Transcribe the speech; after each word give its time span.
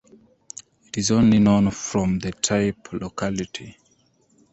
It 0.87 0.97
is 0.97 1.11
only 1.11 1.37
known 1.37 1.69
from 1.69 2.17
the 2.17 2.31
type 2.31 2.91
locality. 2.91 3.77